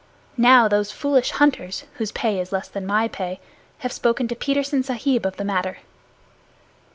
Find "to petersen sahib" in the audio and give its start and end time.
4.29-5.27